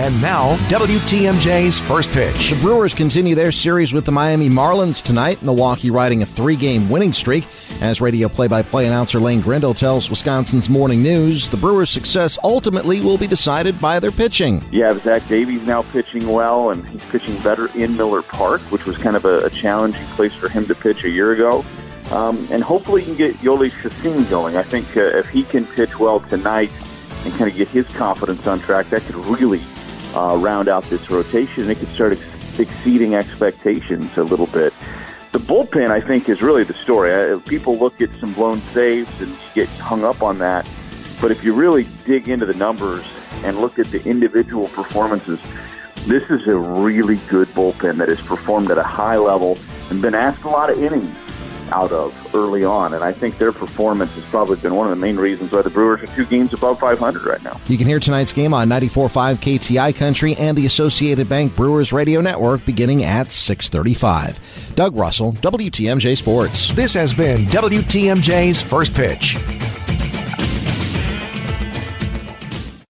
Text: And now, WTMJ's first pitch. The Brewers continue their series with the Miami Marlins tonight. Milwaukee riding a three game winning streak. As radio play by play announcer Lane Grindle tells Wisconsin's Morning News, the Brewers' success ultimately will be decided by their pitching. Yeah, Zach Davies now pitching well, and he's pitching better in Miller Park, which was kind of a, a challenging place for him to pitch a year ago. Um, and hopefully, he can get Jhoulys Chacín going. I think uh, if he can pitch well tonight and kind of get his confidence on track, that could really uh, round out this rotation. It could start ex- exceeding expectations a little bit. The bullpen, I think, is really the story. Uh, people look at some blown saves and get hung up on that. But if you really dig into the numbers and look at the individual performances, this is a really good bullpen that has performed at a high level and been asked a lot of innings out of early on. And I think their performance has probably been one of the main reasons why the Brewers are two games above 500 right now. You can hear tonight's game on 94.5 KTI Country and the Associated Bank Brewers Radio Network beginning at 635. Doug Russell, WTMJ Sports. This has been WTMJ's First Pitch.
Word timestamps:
And 0.00 0.22
now, 0.22 0.56
WTMJ's 0.70 1.78
first 1.78 2.10
pitch. 2.10 2.48
The 2.48 2.58
Brewers 2.62 2.94
continue 2.94 3.34
their 3.34 3.52
series 3.52 3.92
with 3.92 4.06
the 4.06 4.12
Miami 4.12 4.48
Marlins 4.48 5.02
tonight. 5.02 5.42
Milwaukee 5.42 5.90
riding 5.90 6.22
a 6.22 6.26
three 6.26 6.56
game 6.56 6.88
winning 6.88 7.12
streak. 7.12 7.46
As 7.82 8.00
radio 8.00 8.26
play 8.26 8.48
by 8.48 8.62
play 8.62 8.86
announcer 8.86 9.20
Lane 9.20 9.42
Grindle 9.42 9.74
tells 9.74 10.08
Wisconsin's 10.08 10.70
Morning 10.70 11.02
News, 11.02 11.50
the 11.50 11.58
Brewers' 11.58 11.90
success 11.90 12.38
ultimately 12.42 13.02
will 13.02 13.18
be 13.18 13.26
decided 13.26 13.78
by 13.78 14.00
their 14.00 14.10
pitching. 14.10 14.64
Yeah, 14.72 14.98
Zach 15.00 15.28
Davies 15.28 15.60
now 15.66 15.82
pitching 15.82 16.26
well, 16.26 16.70
and 16.70 16.88
he's 16.88 17.04
pitching 17.10 17.36
better 17.42 17.66
in 17.76 17.94
Miller 17.94 18.22
Park, 18.22 18.62
which 18.72 18.86
was 18.86 18.96
kind 18.96 19.16
of 19.16 19.26
a, 19.26 19.44
a 19.44 19.50
challenging 19.50 20.06
place 20.16 20.32
for 20.32 20.48
him 20.48 20.64
to 20.68 20.74
pitch 20.74 21.04
a 21.04 21.10
year 21.10 21.32
ago. 21.32 21.62
Um, 22.10 22.48
and 22.50 22.64
hopefully, 22.64 23.02
he 23.02 23.08
can 23.08 23.16
get 23.16 23.36
Jhoulys 23.36 23.72
Chacín 23.82 24.30
going. 24.30 24.56
I 24.56 24.62
think 24.62 24.96
uh, 24.96 25.00
if 25.18 25.28
he 25.28 25.42
can 25.42 25.66
pitch 25.66 25.98
well 25.98 26.20
tonight 26.20 26.72
and 27.26 27.34
kind 27.34 27.50
of 27.50 27.54
get 27.54 27.68
his 27.68 27.86
confidence 27.88 28.46
on 28.46 28.60
track, 28.60 28.88
that 28.88 29.02
could 29.02 29.16
really 29.16 29.60
uh, 30.14 30.36
round 30.36 30.68
out 30.68 30.84
this 30.84 31.10
rotation. 31.10 31.68
It 31.68 31.78
could 31.78 31.88
start 31.88 32.12
ex- 32.12 32.58
exceeding 32.60 33.14
expectations 33.14 34.16
a 34.16 34.24
little 34.24 34.46
bit. 34.46 34.72
The 35.32 35.38
bullpen, 35.38 35.90
I 35.90 36.00
think, 36.00 36.28
is 36.28 36.42
really 36.42 36.64
the 36.64 36.74
story. 36.74 37.12
Uh, 37.12 37.38
people 37.40 37.78
look 37.78 38.00
at 38.00 38.10
some 38.18 38.34
blown 38.34 38.60
saves 38.72 39.20
and 39.20 39.36
get 39.54 39.68
hung 39.68 40.04
up 40.04 40.22
on 40.22 40.38
that. 40.38 40.68
But 41.20 41.30
if 41.30 41.44
you 41.44 41.54
really 41.54 41.86
dig 42.04 42.28
into 42.28 42.46
the 42.46 42.54
numbers 42.54 43.04
and 43.44 43.60
look 43.60 43.78
at 43.78 43.86
the 43.86 44.04
individual 44.04 44.68
performances, 44.68 45.38
this 46.06 46.30
is 46.30 46.46
a 46.48 46.56
really 46.56 47.16
good 47.28 47.48
bullpen 47.48 47.98
that 47.98 48.08
has 48.08 48.20
performed 48.20 48.70
at 48.70 48.78
a 48.78 48.82
high 48.82 49.18
level 49.18 49.58
and 49.90 50.00
been 50.00 50.14
asked 50.14 50.44
a 50.44 50.48
lot 50.48 50.70
of 50.70 50.82
innings 50.82 51.14
out 51.72 51.92
of 51.92 52.34
early 52.34 52.64
on. 52.64 52.94
And 52.94 53.02
I 53.02 53.12
think 53.12 53.38
their 53.38 53.52
performance 53.52 54.14
has 54.14 54.24
probably 54.24 54.56
been 54.56 54.74
one 54.74 54.90
of 54.90 54.96
the 54.96 55.00
main 55.00 55.16
reasons 55.16 55.52
why 55.52 55.62
the 55.62 55.70
Brewers 55.70 56.02
are 56.02 56.14
two 56.14 56.24
games 56.24 56.52
above 56.52 56.78
500 56.78 57.24
right 57.24 57.42
now. 57.42 57.60
You 57.66 57.78
can 57.78 57.86
hear 57.86 58.00
tonight's 58.00 58.32
game 58.32 58.54
on 58.54 58.68
94.5 58.68 59.36
KTI 59.36 59.94
Country 59.94 60.34
and 60.36 60.56
the 60.56 60.66
Associated 60.66 61.28
Bank 61.28 61.54
Brewers 61.54 61.92
Radio 61.92 62.20
Network 62.20 62.64
beginning 62.64 63.04
at 63.04 63.32
635. 63.32 64.74
Doug 64.74 64.96
Russell, 64.96 65.32
WTMJ 65.34 66.16
Sports. 66.16 66.72
This 66.72 66.94
has 66.94 67.14
been 67.14 67.46
WTMJ's 67.46 68.60
First 68.62 68.94
Pitch. 68.94 69.36